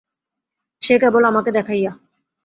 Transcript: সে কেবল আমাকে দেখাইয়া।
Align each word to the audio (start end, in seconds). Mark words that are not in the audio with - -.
সে 0.81 0.95
কেবল 1.01 1.23
আমাকে 1.23 1.49
দেখাইয়া। 1.51 1.91